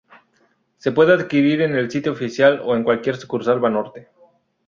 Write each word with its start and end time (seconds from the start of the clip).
Se 0.79 0.91
puede 0.91 1.13
adquirir 1.13 1.61
en 1.61 1.75
el 1.75 1.91
sitio 1.91 2.11
oficial 2.13 2.59
o 2.65 2.75
en 2.75 2.83
cualquier 2.83 3.17
sucursal 3.17 3.59
Banorte. 3.59 4.07